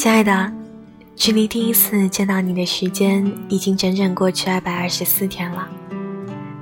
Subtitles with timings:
[0.00, 0.50] 亲爱的，
[1.14, 5.68] 距离第一次见到你的时间已经整整过去二百二十四天了。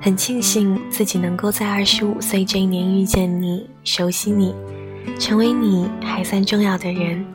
[0.01, 4.53] 很庆幸自己能够在二十五岁这一年遇见你，熟悉你，
[5.17, 7.25] 成为你还算重要的人，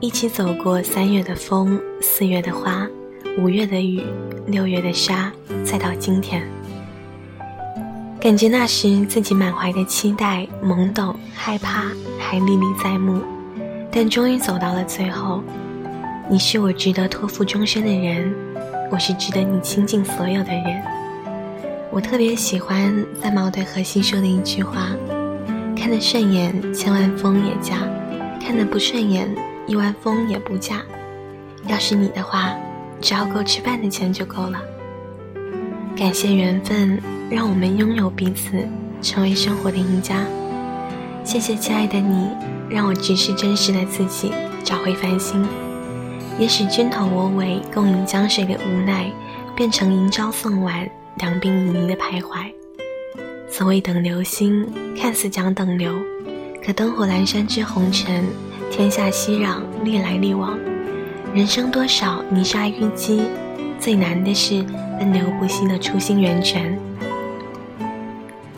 [0.00, 2.84] 一起走过三月的风，四月的花，
[3.38, 4.02] 五月的雨，
[4.48, 5.30] 六月的沙，
[5.64, 6.42] 再到今天。
[8.20, 11.84] 感觉那时自己满怀的期待、懵懂、害怕
[12.18, 13.22] 还历历在目，
[13.90, 15.42] 但终于走到了最后。
[16.30, 18.32] 你是我值得托付终身的人，
[18.90, 20.82] 我是值得你倾尽所有的人。
[21.90, 24.90] 我特别喜欢三毛对荷西说的一句话
[25.74, 27.76] ：“看得顺眼，千万风也嫁；
[28.40, 29.28] 看得不顺眼，
[29.66, 30.82] 一万风也不嫁。
[31.66, 32.54] 要是你的话，
[33.00, 34.60] 只要够吃饭的钱就够了。”
[35.96, 37.00] 感谢缘分。
[37.30, 38.66] 让我们拥有彼此，
[39.02, 40.24] 成为生活的赢家。
[41.28, 42.26] 谢谢亲爱的你，
[42.70, 44.32] 让我直视真实的自己，
[44.64, 45.46] 找回繁星。
[46.38, 49.12] 也许君头我尾，共饮江水的无奈，
[49.54, 52.50] 变成迎朝送晚，两鬓旖旎的徘徊。
[53.46, 54.66] 所谓等流星，
[54.98, 55.92] 看似讲等流，
[56.64, 58.24] 可灯火阑珊之红尘，
[58.70, 60.58] 天下熙攘，历来历往。
[61.34, 63.20] 人生多少泥沙淤积，
[63.78, 64.64] 最难的是
[64.98, 66.74] 奔流不息的初心源泉。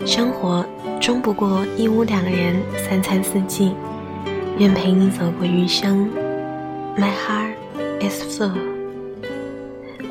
[0.06, 0.65] 生活
[0.98, 2.56] 终不过一屋两人，
[2.89, 3.75] 三餐四季，
[4.59, 6.09] 愿陪你走过余生。
[6.97, 7.55] My heart
[8.01, 8.53] is full，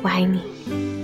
[0.02, 0.99] 我爱你。